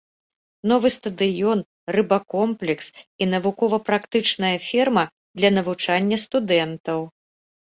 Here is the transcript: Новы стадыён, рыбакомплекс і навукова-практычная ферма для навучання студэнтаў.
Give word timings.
Новы 0.69 0.89
стадыён, 0.95 1.59
рыбакомплекс 1.97 2.87
і 3.25 3.29
навукова-практычная 3.35 4.53
ферма 4.69 5.05
для 5.43 5.49
навучання 5.59 6.17
студэнтаў. 6.25 6.99